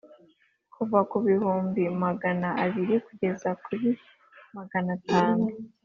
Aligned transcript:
kuva 0.73 0.99
ku 1.09 1.17
bihumbi 1.27 1.83
magana 2.03 2.47
abiri 2.63 2.95
kugeza 3.05 3.49
kuri 3.63 3.89
maganatanu 4.55 5.45